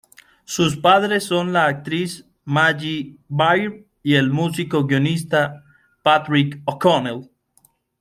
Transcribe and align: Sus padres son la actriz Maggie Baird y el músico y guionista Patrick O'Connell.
Sus 0.45 0.77
padres 0.77 1.25
son 1.25 1.53
la 1.53 1.65
actriz 1.67 2.27
Maggie 2.45 3.17
Baird 3.27 3.85
y 4.01 4.15
el 4.15 4.31
músico 4.31 4.79
y 4.79 4.83
guionista 4.87 5.63
Patrick 6.01 6.59
O'Connell. 6.65 7.29